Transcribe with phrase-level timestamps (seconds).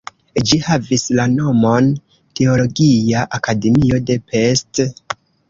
[0.51, 1.89] Ĝi havis la nomon
[2.39, 4.85] "Teologia Akademio de Pest".